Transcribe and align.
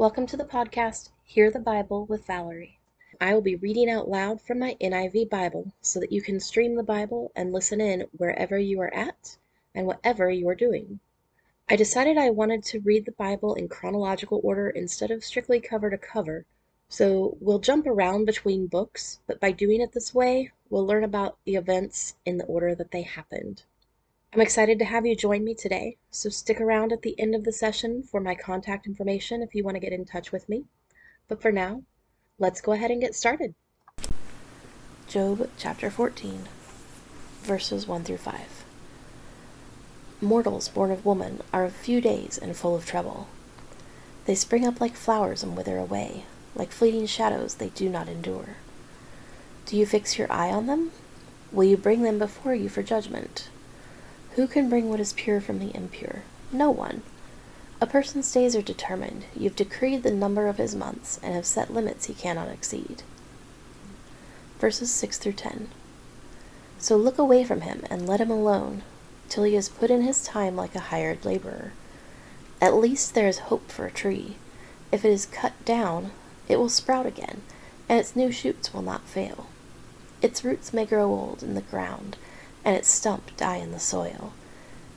Welcome 0.00 0.26
to 0.28 0.36
the 0.38 0.46
podcast, 0.46 1.10
Hear 1.24 1.50
the 1.50 1.58
Bible 1.58 2.06
with 2.06 2.26
Valerie. 2.26 2.78
I 3.20 3.34
will 3.34 3.42
be 3.42 3.56
reading 3.56 3.90
out 3.90 4.08
loud 4.08 4.40
from 4.40 4.58
my 4.58 4.74
NIV 4.80 5.28
Bible 5.28 5.74
so 5.82 6.00
that 6.00 6.10
you 6.10 6.22
can 6.22 6.40
stream 6.40 6.74
the 6.74 6.82
Bible 6.82 7.30
and 7.36 7.52
listen 7.52 7.82
in 7.82 8.06
wherever 8.16 8.58
you 8.58 8.80
are 8.80 8.94
at 8.94 9.36
and 9.74 9.86
whatever 9.86 10.30
you 10.30 10.48
are 10.48 10.54
doing. 10.54 11.00
I 11.68 11.76
decided 11.76 12.16
I 12.16 12.30
wanted 12.30 12.64
to 12.64 12.80
read 12.80 13.04
the 13.04 13.12
Bible 13.12 13.52
in 13.52 13.68
chronological 13.68 14.40
order 14.42 14.70
instead 14.70 15.10
of 15.10 15.22
strictly 15.22 15.60
cover 15.60 15.90
to 15.90 15.98
cover, 15.98 16.46
so 16.88 17.36
we'll 17.38 17.58
jump 17.58 17.86
around 17.86 18.24
between 18.24 18.68
books, 18.68 19.18
but 19.26 19.38
by 19.38 19.52
doing 19.52 19.82
it 19.82 19.92
this 19.92 20.14
way, 20.14 20.50
we'll 20.70 20.86
learn 20.86 21.04
about 21.04 21.36
the 21.44 21.56
events 21.56 22.16
in 22.24 22.38
the 22.38 22.46
order 22.46 22.74
that 22.74 22.90
they 22.90 23.02
happened. 23.02 23.64
I'm 24.32 24.40
excited 24.40 24.78
to 24.78 24.84
have 24.84 25.04
you 25.06 25.16
join 25.16 25.42
me 25.42 25.54
today, 25.54 25.96
so 26.12 26.28
stick 26.28 26.60
around 26.60 26.92
at 26.92 27.02
the 27.02 27.18
end 27.18 27.34
of 27.34 27.42
the 27.42 27.52
session 27.52 28.04
for 28.04 28.20
my 28.20 28.36
contact 28.36 28.86
information 28.86 29.42
if 29.42 29.56
you 29.56 29.64
want 29.64 29.74
to 29.74 29.80
get 29.80 29.92
in 29.92 30.04
touch 30.04 30.30
with 30.30 30.48
me. 30.48 30.66
But 31.26 31.42
for 31.42 31.50
now, 31.50 31.82
let's 32.38 32.60
go 32.60 32.70
ahead 32.70 32.92
and 32.92 33.00
get 33.00 33.16
started. 33.16 33.56
Job 35.08 35.50
chapter 35.58 35.90
14, 35.90 36.44
verses 37.42 37.88
1 37.88 38.04
through 38.04 38.18
5. 38.18 38.64
Mortals 40.20 40.68
born 40.68 40.92
of 40.92 41.04
woman 41.04 41.42
are 41.52 41.64
of 41.64 41.72
few 41.72 42.00
days 42.00 42.38
and 42.38 42.54
full 42.54 42.76
of 42.76 42.86
trouble. 42.86 43.26
They 44.26 44.36
spring 44.36 44.64
up 44.64 44.80
like 44.80 44.94
flowers 44.94 45.42
and 45.42 45.56
wither 45.56 45.76
away, 45.76 46.24
like 46.54 46.70
fleeting 46.70 47.06
shadows 47.06 47.56
they 47.56 47.70
do 47.70 47.88
not 47.88 48.06
endure. 48.06 48.58
Do 49.66 49.76
you 49.76 49.86
fix 49.86 50.18
your 50.18 50.30
eye 50.30 50.52
on 50.52 50.66
them? 50.66 50.92
Will 51.50 51.64
you 51.64 51.76
bring 51.76 52.02
them 52.02 52.20
before 52.20 52.54
you 52.54 52.68
for 52.68 52.84
judgment? 52.84 53.48
Who 54.40 54.46
can 54.46 54.70
bring 54.70 54.88
what 54.88 55.00
is 55.00 55.12
pure 55.12 55.38
from 55.38 55.58
the 55.58 55.76
impure? 55.76 56.22
No 56.50 56.70
one. 56.70 57.02
A 57.78 57.86
person's 57.86 58.32
days 58.32 58.56
are 58.56 58.62
determined. 58.62 59.26
You've 59.36 59.54
decreed 59.54 60.02
the 60.02 60.10
number 60.10 60.48
of 60.48 60.56
his 60.56 60.74
months, 60.74 61.20
and 61.22 61.34
have 61.34 61.44
set 61.44 61.74
limits 61.74 62.06
he 62.06 62.14
cannot 62.14 62.48
exceed. 62.48 63.02
Verses 64.58 64.90
6 64.90 65.18
through 65.18 65.34
10. 65.34 65.68
So 66.78 66.96
look 66.96 67.18
away 67.18 67.44
from 67.44 67.60
him, 67.60 67.84
and 67.90 68.08
let 68.08 68.18
him 68.22 68.30
alone, 68.30 68.82
till 69.28 69.44
he 69.44 69.56
has 69.56 69.68
put 69.68 69.90
in 69.90 70.00
his 70.00 70.24
time 70.24 70.56
like 70.56 70.74
a 70.74 70.88
hired 70.88 71.26
laborer. 71.26 71.74
At 72.62 72.76
least 72.76 73.12
there 73.12 73.28
is 73.28 73.50
hope 73.50 73.70
for 73.70 73.84
a 73.84 73.90
tree. 73.90 74.36
If 74.90 75.04
it 75.04 75.10
is 75.10 75.26
cut 75.26 75.52
down, 75.66 76.12
it 76.48 76.58
will 76.58 76.70
sprout 76.70 77.04
again, 77.04 77.42
and 77.90 78.00
its 78.00 78.16
new 78.16 78.32
shoots 78.32 78.72
will 78.72 78.80
not 78.80 79.06
fail. 79.06 79.48
Its 80.22 80.42
roots 80.42 80.72
may 80.72 80.86
grow 80.86 81.10
old 81.10 81.42
in 81.42 81.54
the 81.54 81.60
ground, 81.60 82.16
and 82.64 82.76
its 82.76 82.90
stump 82.90 83.36
die 83.36 83.56
in 83.56 83.72
the 83.72 83.80
soil. 83.80 84.32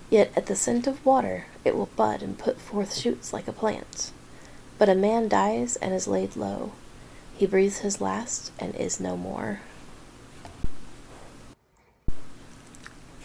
Yet 0.09 0.31
at 0.35 0.45
the 0.45 0.55
scent 0.55 0.87
of 0.87 1.05
water 1.05 1.45
it 1.65 1.75
will 1.75 1.89
bud 1.95 2.21
and 2.21 2.37
put 2.37 2.59
forth 2.59 2.95
shoots 2.95 3.33
like 3.33 3.47
a 3.47 3.53
plant. 3.53 4.11
But 4.77 4.89
a 4.89 4.95
man 4.95 5.27
dies 5.27 5.75
and 5.77 5.93
is 5.93 6.07
laid 6.07 6.35
low. 6.35 6.73
He 7.35 7.45
breathes 7.45 7.79
his 7.79 8.01
last 8.01 8.51
and 8.59 8.75
is 8.75 8.99
no 8.99 9.17
more. 9.17 9.61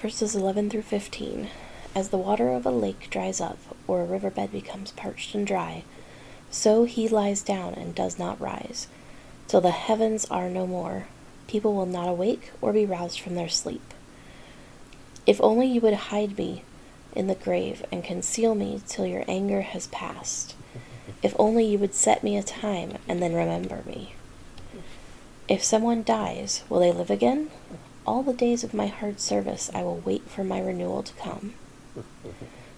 Verses 0.01 0.37
11 0.37 0.71
through 0.71 0.83
15. 0.83 1.49
As 1.95 2.11
the 2.11 2.17
water 2.17 2.51
of 2.51 2.65
a 2.65 2.71
lake 2.71 3.09
dries 3.11 3.41
up, 3.41 3.59
or 3.89 4.03
a 4.03 4.05
riverbed 4.05 4.53
becomes 4.53 4.93
parched 4.93 5.35
and 5.35 5.47
dry, 5.47 5.83
so 6.51 6.85
he 6.85 7.09
lies 7.09 7.43
down 7.43 7.75
and 7.75 7.95
does 7.95 8.19
not 8.19 8.41
rise, 8.41 8.87
till 9.49 9.61
the 9.61 9.73
heavens 9.73 10.25
are 10.27 10.49
no 10.49 10.67
more. 10.67 11.09
People 11.49 11.75
will 11.75 11.87
not 11.87 12.09
awake 12.09 12.53
or 12.61 12.73
be 12.73 12.87
roused 12.87 13.19
from 13.19 13.35
their 13.35 13.49
sleep. 13.49 13.95
If 15.29 15.43
only 15.43 15.67
you 15.67 15.83
would 15.83 16.09
hide 16.09 16.39
me 16.39 16.63
in 17.15 17.27
the 17.27 17.35
grave 17.35 17.85
and 17.93 18.03
conceal 18.03 18.55
me 18.55 18.81
till 18.89 19.05
your 19.05 19.27
anger 19.29 19.61
has 19.61 19.87
passed. 19.89 20.55
If 21.23 21.37
only 21.39 21.67
you 21.67 21.77
would 21.79 21.95
set 21.95 22.25
me 22.25 22.39
a 22.39 22.43
time 22.43 22.95
and 23.07 23.21
then 23.21 23.35
remember 23.35 23.83
me. 23.85 24.15
If 25.47 25.63
someone 25.63 26.03
dies, 26.03 26.65
will 26.71 26.81
they 26.81 26.93
live 26.93 27.11
again? 27.11 27.51
All 28.07 28.23
the 28.23 28.33
days 28.33 28.65
of 28.65 28.73
my 28.73 28.87
hard 28.87 29.21
service 29.21 29.71
I 29.75 29.83
will 29.83 29.99
wait 29.99 30.23
for 30.31 30.45
my 30.45 30.61
renewal 30.61 31.03
to 31.03 31.13
come. 31.17 31.53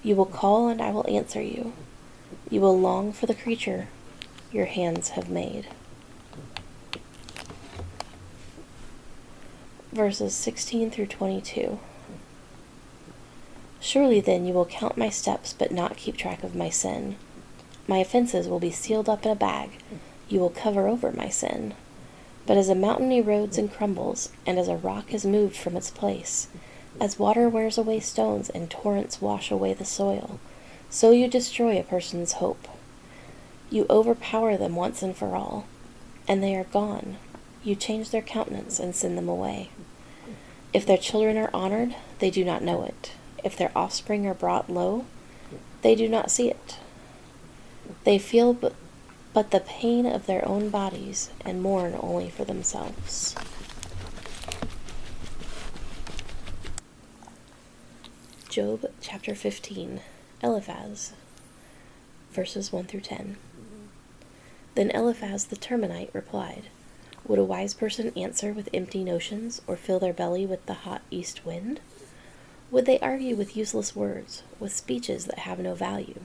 You 0.03 0.17
will 0.17 0.27
call 0.27 0.67
and 0.67 0.83
I 0.83 0.91
will 0.91 1.09
answer 1.09 1.41
you. 1.41 1.73
You 2.51 2.61
will 2.63 2.77
long 2.77 3.13
for 3.13 3.27
the 3.27 3.35
creature 3.35 3.87
your 4.51 4.67
hands 4.67 5.11
have 5.11 5.31
made. 5.31 5.69
Verses 9.93 10.35
16 10.35 10.91
through 10.91 11.07
22. 11.07 11.79
Surely 13.83 14.21
then 14.21 14.45
you 14.45 14.53
will 14.53 14.67
count 14.67 14.99
my 14.99 15.09
steps, 15.09 15.55
but 15.55 15.73
not 15.73 15.97
keep 15.97 16.17
track 16.17 16.45
of 16.45 16.55
my 16.55 16.69
sin. 16.69 17.17
My 17.89 17.99
offenses 17.99 18.47
will 18.47 18.61
be 18.61 18.71
sealed 18.71 19.09
up 19.09 19.25
in 19.25 19.33
a 19.33 19.35
bag. 19.35 19.71
You 20.29 20.41
will 20.41 20.51
cover 20.51 20.87
over 20.87 21.11
my 21.11 21.31
sin. 21.31 21.73
But 22.47 22.59
as 22.59 22.69
a 22.69 22.75
mountain 22.75 23.11
erodes 23.11 23.57
and 23.57 23.73
crumbles, 23.73 24.29
and 24.45 24.59
as 24.59 24.69
a 24.69 24.77
rock 24.77 25.15
is 25.15 25.25
moved 25.25 25.57
from 25.57 25.77
its 25.77 25.91
place, 25.91 26.49
as 27.01 27.19
water 27.19 27.49
wears 27.49 27.79
away 27.79 28.01
stones 28.01 28.51
and 28.51 28.71
torrents 28.71 29.23
wash 29.23 29.51
away 29.51 29.73
the 29.73 29.87
soil, 29.87 30.39
so 30.91 31.11
you 31.11 31.27
destroy 31.27 31.79
a 31.79 31.83
person's 31.83 32.35
hope. 32.35 32.69
You 33.71 33.87
overpower 33.89 34.59
them 34.59 34.77
once 34.77 35.03
and 35.03 35.17
for 35.17 35.35
all, 35.35 35.65
and 36.29 36.43
they 36.43 36.55
are 36.55 36.65
gone. 36.65 37.17
You 37.65 37.77
change 37.77 38.11
their 38.11 38.23
countenance 38.23 38.79
and 38.79 38.95
send 38.95 39.17
them 39.17 39.29
away. 39.29 39.71
If 40.75 40.85
their 40.85 40.99
children 40.99 41.39
are 41.39 41.51
honored, 41.55 41.95
they 42.19 42.31
do 42.31 42.45
not 42.45 42.63
know 42.63 42.83
it 42.83 43.13
if 43.45 43.57
their 43.57 43.73
offspring 43.77 44.27
are 44.27 44.35
brought 44.35 44.71
low, 44.71 45.07
they 45.83 45.95
do 45.95 46.09
not 46.09 46.31
see 46.31 46.51
it. 46.51 46.79
They 48.05 48.19
feel 48.19 48.53
but, 48.53 48.75
but 49.33 49.51
the 49.51 49.61
pain 49.61 50.07
of 50.07 50.27
their 50.27 50.47
own 50.47 50.69
bodies 50.69 51.31
and 51.45 51.63
mourn 51.63 51.97
only 51.99 52.31
for 52.31 52.45
themselves. 52.45 53.35
Job 58.49 58.87
chapter 59.01 59.35
15 59.35 60.01
Eliphaz 60.43 61.13
verses 62.33 62.73
1 62.73 62.85
through 62.87 63.01
10. 63.01 63.37
Then 64.75 64.91
Eliphaz 64.91 65.47
the 65.47 65.57
Temanite 65.57 66.15
replied, 66.15 66.65
Would 67.27 67.39
a 67.39 67.45
wise 67.45 67.75
person 67.75 68.13
answer 68.17 68.53
with 68.53 68.69
empty 68.73 69.05
notions, 69.05 69.61
or 69.67 69.77
fill 69.77 69.99
their 69.99 70.13
belly 70.13 70.47
with 70.47 70.65
the 70.67 70.75
hot 70.75 71.03
east 71.11 71.45
wind? 71.45 71.81
Would 72.71 72.87
they 72.87 73.01
argue 73.01 73.35
with 73.35 73.57
useless 73.57 73.97
words, 73.97 74.45
with 74.61 74.73
speeches 74.75 75.25
that 75.25 75.41
have 75.41 75.59
no 75.59 75.75
value? 75.75 76.21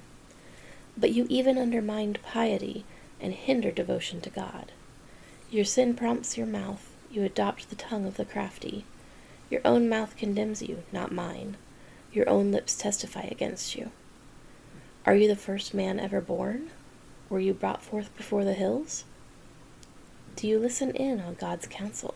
But 0.95 1.11
you 1.11 1.25
even 1.27 1.57
undermined 1.57 2.21
piety 2.21 2.85
and 3.19 3.33
hinder 3.33 3.71
devotion 3.71 4.21
to 4.21 4.29
God. 4.29 4.71
Your 5.49 5.65
sin 5.65 5.95
prompts 5.95 6.37
your 6.37 6.45
mouth, 6.45 6.95
you 7.09 7.23
adopt 7.23 7.69
the 7.69 7.75
tongue 7.75 8.05
of 8.05 8.17
the 8.17 8.25
crafty. 8.25 8.85
Your 9.49 9.61
own 9.65 9.89
mouth 9.89 10.15
condemns 10.17 10.61
you, 10.61 10.83
not 10.91 11.11
mine. 11.11 11.57
Your 12.13 12.29
own 12.29 12.51
lips 12.51 12.75
testify 12.75 13.23
against 13.23 13.75
you. 13.75 13.91
Are 15.05 15.15
you 15.15 15.27
the 15.27 15.35
first 15.35 15.73
man 15.73 15.99
ever 15.99 16.21
born? 16.21 16.69
Were 17.29 17.39
you 17.39 17.53
brought 17.53 17.83
forth 17.83 18.15
before 18.17 18.43
the 18.43 18.53
hills? 18.53 19.03
Do 20.35 20.47
you 20.47 20.59
listen 20.59 20.91
in 20.91 21.19
on 21.21 21.35
God's 21.35 21.65
counsel? 21.67 22.13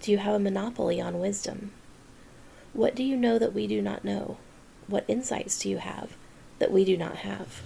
Do 0.00 0.12
you 0.12 0.18
have 0.18 0.34
a 0.34 0.38
monopoly 0.38 1.00
on 1.00 1.18
wisdom? 1.18 1.72
What 2.76 2.94
do 2.94 3.02
you 3.02 3.16
know 3.16 3.38
that 3.38 3.54
we 3.54 3.66
do 3.66 3.80
not 3.80 4.04
know? 4.04 4.36
What 4.86 5.06
insights 5.08 5.58
do 5.58 5.70
you 5.70 5.78
have 5.78 6.14
that 6.58 6.70
we 6.70 6.84
do 6.84 6.98
not 6.98 7.16
have? 7.16 7.62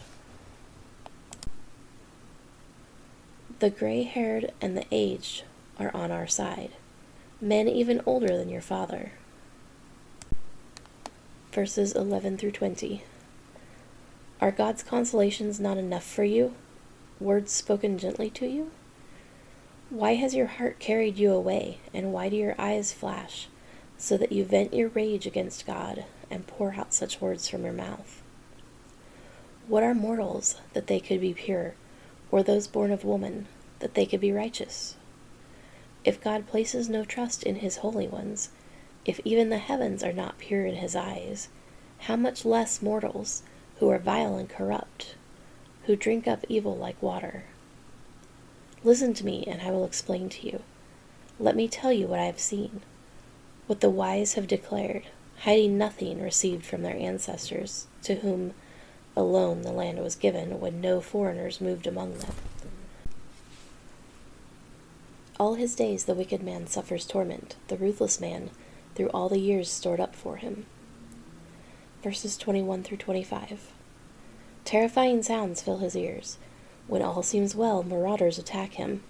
The 3.58 3.70
gray 3.70 4.04
haired 4.04 4.52
and 4.60 4.76
the 4.76 4.86
aged 4.92 5.42
are 5.80 5.90
on 5.92 6.12
our 6.12 6.28
side, 6.28 6.70
men 7.40 7.66
even 7.66 8.00
older 8.06 8.36
than 8.36 8.48
your 8.48 8.60
father. 8.60 9.10
Verses 11.50 11.90
11 11.90 12.38
through 12.38 12.52
20. 12.52 13.02
Are 14.40 14.52
God's 14.52 14.84
consolations 14.84 15.58
not 15.58 15.76
enough 15.76 16.04
for 16.04 16.22
you? 16.22 16.54
Words 17.18 17.50
spoken 17.50 17.98
gently 17.98 18.30
to 18.30 18.46
you? 18.46 18.70
Why 19.90 20.14
has 20.14 20.36
your 20.36 20.46
heart 20.46 20.78
carried 20.78 21.18
you 21.18 21.32
away, 21.32 21.80
and 21.92 22.12
why 22.12 22.28
do 22.28 22.36
your 22.36 22.54
eyes 22.60 22.92
flash? 22.92 23.48
So 24.00 24.16
that 24.16 24.32
you 24.32 24.42
vent 24.42 24.72
your 24.72 24.88
rage 24.88 25.26
against 25.26 25.66
God 25.66 26.06
and 26.30 26.46
pour 26.46 26.72
out 26.72 26.94
such 26.94 27.20
words 27.20 27.48
from 27.48 27.64
your 27.64 27.74
mouth. 27.74 28.22
What 29.68 29.82
are 29.82 29.94
mortals 29.94 30.58
that 30.72 30.86
they 30.86 31.00
could 31.00 31.20
be 31.20 31.34
pure, 31.34 31.74
or 32.30 32.42
those 32.42 32.66
born 32.66 32.92
of 32.92 33.04
woman 33.04 33.46
that 33.80 33.92
they 33.92 34.06
could 34.06 34.20
be 34.20 34.32
righteous? 34.32 34.96
If 36.02 36.22
God 36.24 36.46
places 36.46 36.88
no 36.88 37.04
trust 37.04 37.42
in 37.42 37.56
his 37.56 37.76
holy 37.76 38.08
ones, 38.08 38.48
if 39.04 39.20
even 39.22 39.50
the 39.50 39.58
heavens 39.58 40.02
are 40.02 40.14
not 40.14 40.38
pure 40.38 40.64
in 40.64 40.76
his 40.76 40.96
eyes, 40.96 41.50
how 41.98 42.16
much 42.16 42.46
less 42.46 42.80
mortals 42.80 43.42
who 43.80 43.90
are 43.90 43.98
vile 43.98 44.38
and 44.38 44.48
corrupt, 44.48 45.14
who 45.84 45.94
drink 45.94 46.26
up 46.26 46.46
evil 46.48 46.74
like 46.74 47.00
water? 47.02 47.44
Listen 48.82 49.12
to 49.12 49.26
me, 49.26 49.44
and 49.46 49.60
I 49.60 49.70
will 49.72 49.84
explain 49.84 50.30
to 50.30 50.46
you. 50.46 50.62
Let 51.38 51.54
me 51.54 51.68
tell 51.68 51.92
you 51.92 52.06
what 52.06 52.18
I 52.18 52.24
have 52.24 52.40
seen 52.40 52.80
what 53.70 53.78
the 53.78 53.88
wise 53.88 54.34
have 54.34 54.48
declared, 54.48 55.04
hiding 55.42 55.78
nothing 55.78 56.20
received 56.20 56.66
from 56.66 56.82
their 56.82 56.96
ancestors, 56.96 57.86
to 58.02 58.16
whom 58.16 58.52
alone 59.14 59.62
the 59.62 59.70
land 59.70 60.02
was 60.02 60.16
given 60.16 60.58
when 60.58 60.80
no 60.80 61.00
foreigners 61.00 61.60
moved 61.60 61.86
among 61.86 62.18
them. 62.18 62.34
All 65.38 65.54
his 65.54 65.76
days 65.76 66.06
the 66.06 66.16
wicked 66.16 66.42
man 66.42 66.66
suffers 66.66 67.06
torment, 67.06 67.54
the 67.68 67.76
ruthless 67.76 68.20
man, 68.20 68.50
through 68.96 69.10
all 69.10 69.28
the 69.28 69.38
years 69.38 69.70
stored 69.70 70.00
up 70.00 70.16
for 70.16 70.38
him. 70.38 70.66
Verses 72.02 72.36
21 72.36 72.82
through 72.82 72.96
25. 72.96 73.70
Terrifying 74.64 75.22
sounds 75.22 75.62
fill 75.62 75.78
his 75.78 75.94
ears. 75.94 76.38
When 76.88 77.02
all 77.02 77.22
seems 77.22 77.54
well, 77.54 77.84
marauders 77.84 78.36
attack 78.36 78.72
him. 78.72 79.04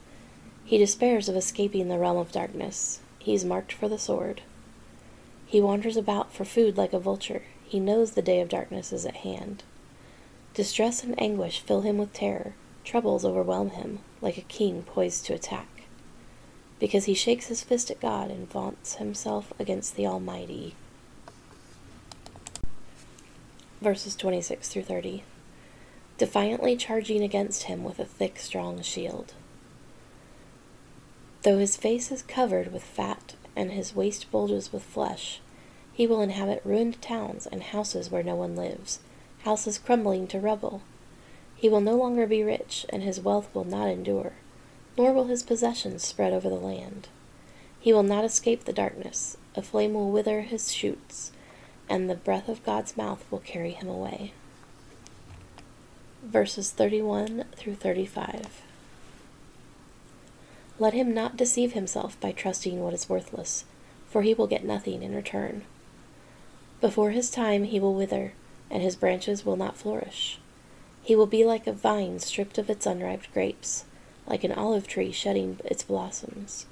He 0.67 0.77
despairs 0.77 1.31
of 1.31 1.35
escaping 1.35 1.89
the 1.89 1.99
realm 1.99 2.19
of 2.19 2.31
darkness. 2.31 3.01
He 3.19 3.33
is 3.33 3.43
marked 3.43 3.73
for 3.73 3.89
the 3.89 3.99
sword. 3.99 4.43
He 5.51 5.61
wanders 5.61 5.97
about 5.97 6.33
for 6.33 6.45
food 6.45 6.77
like 6.77 6.93
a 6.93 7.01
vulture. 7.01 7.43
He 7.67 7.81
knows 7.81 8.13
the 8.13 8.23
day 8.23 8.41
of 8.41 8.49
darkness 8.49 8.93
is 8.93 9.05
at 9.05 9.17
hand. 9.17 9.65
Distress 10.55 11.03
and 11.03 11.21
anguish 11.21 11.59
fill 11.59 11.81
him 11.81 11.99
with 11.99 12.13
terror. 12.13 12.55
Troubles 12.85 13.25
overwhelm 13.25 13.71
him, 13.71 13.99
like 14.21 14.39
a 14.39 14.43
king 14.43 14.85
poised 14.85 15.27
to 15.27 15.35
attack. 15.35 15.67
Because 16.79 17.07
he 17.07 17.15
shakes 17.15 17.47
his 17.47 17.65
fist 17.65 17.91
at 17.91 18.01
God 18.01 18.31
and 18.31 18.49
vaunts 18.49 18.95
himself 18.95 19.53
against 19.59 19.97
the 19.97 20.07
Almighty. 20.07 20.77
Verses 23.81 24.15
26 24.15 24.69
through 24.69 24.85
30. 24.85 25.25
Defiantly 26.17 26.77
charging 26.77 27.25
against 27.25 27.65
him 27.65 27.83
with 27.83 27.99
a 27.99 28.05
thick, 28.05 28.39
strong 28.39 28.83
shield. 28.83 29.35
Though 31.43 31.59
his 31.59 31.77
face 31.77 32.13
is 32.13 32.23
covered 32.23 32.73
with 32.73 32.85
fat 32.85 33.35
and 33.57 33.73
his 33.73 33.95
waist 33.95 34.31
bulges 34.31 34.73
with 34.73 34.83
flesh, 34.83 35.41
he 35.93 36.07
will 36.07 36.23
inhabit 36.23 36.63
ruined 36.65 37.03
towns 37.03 37.47
and 37.47 37.63
houses 37.63 38.11
where 38.11 38.23
no 38.23 38.35
one 38.35 38.57
lives, 38.57 39.01
houses 39.45 39.79
crumbling 39.79 40.27
to 40.29 40.41
rubble. 40.41 40.83
He 41.57 41.69
will 41.69 41.81
no 41.83 41.95
longer 41.95 42.27
be 42.27 42.43
rich, 42.43 42.87
and 42.89 43.03
his 43.03 43.21
wealth 43.21 43.49
will 43.53 43.65
not 43.65 43.89
endure, 43.89 44.33
nor 44.97 45.13
will 45.13 45.27
his 45.27 45.43
possessions 45.43 46.03
spread 46.03 46.33
over 46.33 46.49
the 46.49 46.55
land. 46.55 47.09
He 47.79 47.93
will 47.93 48.03
not 48.03 48.25
escape 48.25 48.65
the 48.65 48.73
darkness, 48.73 49.37
a 49.55 49.63
flame 49.63 49.95
will 49.95 50.11
wither 50.11 50.43
his 50.43 50.73
shoots, 50.73 51.33
and 51.89 52.09
the 52.09 52.15
breath 52.15 52.49
of 52.49 52.65
God's 52.65 52.97
mouth 52.97 53.25
will 53.31 53.41
carry 53.41 53.73
him 53.73 53.89
away. 53.89 54.33
Verses 56.23 56.71
31 56.71 57.45
through 57.57 57.75
35. 57.75 58.63
Let 60.81 60.95
him 60.95 61.13
not 61.13 61.37
deceive 61.37 61.75
himself 61.75 62.19
by 62.21 62.33
trusting 62.33 62.81
what 62.81 62.95
is 62.95 63.07
worthless, 63.07 63.67
for 64.09 64.23
he 64.23 64.33
will 64.33 64.47
get 64.47 64.65
nothing 64.65 65.03
in 65.03 65.15
return. 65.15 65.65
Before 66.81 67.11
his 67.11 67.31
time 67.31 67.65
he 67.65 67.79
will 67.79 67.93
wither, 67.93 68.33
and 68.71 68.83
his 68.83 68.97
branches 68.97 69.45
will 69.45 69.57
not 69.57 69.77
flourish. 69.77 70.39
He 71.03 71.15
will 71.15 71.27
be 71.27 71.45
like 71.45 71.67
a 71.67 71.73
vine 71.73 72.19
stripped 72.19 72.57
of 72.57 72.71
its 72.71 72.87
unripe 72.87 73.31
grapes, 73.35 73.85
like 74.27 74.43
an 74.43 74.53
olive 74.53 74.89
tree 74.89 75.13
shedding 75.13 75.59
its 75.67 75.83
blossoms. 75.83 76.65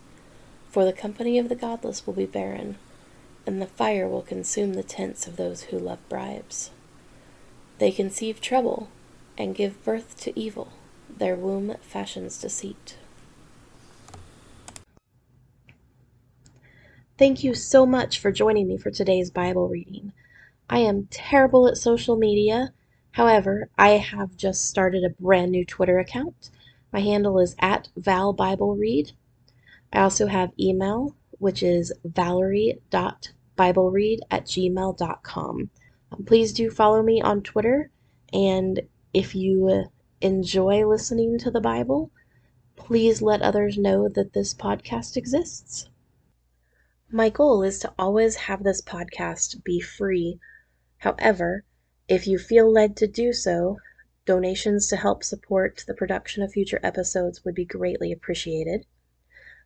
For 0.71 0.87
the 0.87 0.93
company 0.95 1.39
of 1.39 1.51
the 1.51 1.55
godless 1.55 2.07
will 2.07 2.15
be 2.15 2.25
barren, 2.25 2.77
and 3.47 3.61
the 3.61 3.67
fire 3.67 4.09
will 4.09 4.23
consume 4.23 4.73
the 4.73 4.83
tents 4.83 5.27
of 5.27 5.37
those 5.37 5.65
who 5.65 5.79
love 5.79 5.99
bribes. 6.09 6.71
They 7.77 7.93
conceive 7.93 8.41
trouble 8.41 8.89
and 9.37 9.55
give 9.55 9.85
birth 9.85 10.19
to 10.23 10.39
evil, 10.39 10.69
their 11.15 11.37
womb 11.37 11.77
fashions 11.83 12.41
deceit. 12.41 12.97
Thank 17.19 17.43
you 17.43 17.53
so 17.53 17.85
much 17.85 18.21
for 18.21 18.31
joining 18.31 18.69
me 18.69 18.79
for 18.79 18.93
today's 18.93 19.29
Bible 19.29 19.69
reading. 19.69 20.13
I 20.71 20.79
am 20.79 21.09
terrible 21.11 21.67
at 21.67 21.77
social 21.77 22.15
media. 22.15 22.73
However, 23.11 23.71
I 23.77 23.97
have 23.97 24.37
just 24.37 24.67
started 24.67 25.03
a 25.03 25.21
brand 25.21 25.51
new 25.51 25.65
Twitter 25.65 25.99
account. 25.99 26.51
My 26.93 27.01
handle 27.01 27.41
is 27.41 27.57
at 27.59 27.89
ValBibleRead. 27.99 29.15
I 29.93 29.99
also 29.99 30.29
have 30.29 30.53
email, 30.61 31.17
which 31.41 31.61
is 31.61 31.93
valerie.bibleread 32.05 34.19
at 34.31 34.45
gmail.com. 34.45 35.71
Um, 36.13 36.25
please 36.25 36.53
do 36.53 36.71
follow 36.71 37.03
me 37.03 37.21
on 37.21 37.43
Twitter, 37.43 37.91
and 38.33 38.81
if 39.13 39.35
you 39.35 39.87
enjoy 40.21 40.87
listening 40.87 41.37
to 41.39 41.51
the 41.51 41.61
Bible, 41.61 42.13
please 42.77 43.21
let 43.21 43.43
others 43.43 43.77
know 43.77 44.09
that 44.09 44.35
this 44.35 44.55
podcast 44.55 45.17
exists. 45.17 45.89
My 47.11 47.31
goal 47.31 47.63
is 47.63 47.79
to 47.79 47.95
always 47.99 48.37
have 48.37 48.63
this 48.63 48.83
podcast 48.83 49.65
be 49.65 49.81
free. 49.81 50.41
However, 50.99 51.65
if 52.07 52.27
you 52.27 52.39
feel 52.39 52.71
led 52.71 52.99
to 52.99 53.07
do 53.07 53.33
so, 53.33 53.79
donations 54.27 54.89
to 54.89 54.97
help 54.97 55.25
support 55.25 55.85
the 55.87 55.95
production 55.95 56.43
of 56.43 56.53
future 56.53 56.79
episodes 56.83 57.47
would 57.47 57.55
be 57.55 57.65
greatly 57.65 58.13
appreciated. 58.13 58.85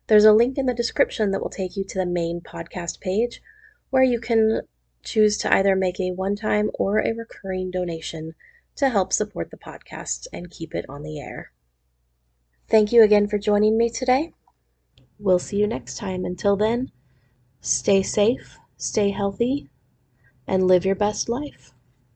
There's 0.07 0.23
a 0.23 0.31
link 0.31 0.57
in 0.57 0.67
the 0.67 0.73
description 0.73 1.31
that 1.31 1.41
will 1.41 1.49
take 1.49 1.75
you 1.75 1.83
to 1.83 1.97
the 1.97 2.05
main 2.05 2.39
podcast 2.39 3.01
page 3.01 3.41
where 3.89 4.03
you 4.03 4.21
can 4.21 4.61
choose 5.03 5.37
to 5.39 5.53
either 5.53 5.75
make 5.75 5.99
a 5.99 6.11
one 6.11 6.37
time 6.37 6.71
or 6.75 6.99
a 6.99 7.11
recurring 7.11 7.71
donation 7.71 8.35
to 8.77 8.87
help 8.87 9.11
support 9.11 9.51
the 9.51 9.57
podcast 9.57 10.27
and 10.31 10.49
keep 10.49 10.73
it 10.73 10.85
on 10.87 11.03
the 11.03 11.19
air. 11.19 11.51
Thank 12.69 12.93
you 12.93 13.03
again 13.03 13.27
for 13.27 13.37
joining 13.37 13.77
me 13.77 13.89
today. 13.89 14.31
We'll 15.19 15.39
see 15.39 15.57
you 15.57 15.67
next 15.67 15.97
time. 15.97 16.23
Until 16.23 16.55
then, 16.55 16.91
Stay 17.63 18.03
safe, 18.03 18.59
stay 18.77 19.09
healthy, 19.09 19.67
and 20.47 20.67
live 20.67 20.85
your 20.85 20.95
best 20.95 21.29
life. 21.29 21.72